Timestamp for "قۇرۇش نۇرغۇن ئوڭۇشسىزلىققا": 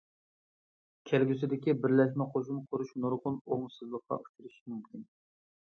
2.73-4.21